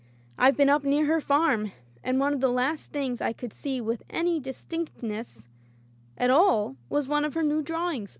I've 0.35 0.57
been 0.57 0.67
up 0.67 0.83
near 0.83 1.05
her 1.05 1.21
farm, 1.21 1.73
and 2.03 2.19
one 2.19 2.33
of 2.33 2.41
the 2.41 2.49
last 2.51 2.87
things 2.91 3.21
I 3.21 3.33
could 3.33 3.53
see 3.53 3.79
with 3.79 4.01
any 4.09 4.39
distinct 4.39 5.03
ness 5.03 5.47
at 6.17 6.31
all 6.31 6.75
was 6.89 7.07
one 7.07 7.23
of 7.23 7.35
her 7.35 7.43
new 7.43 7.61
drawings. 7.61 8.09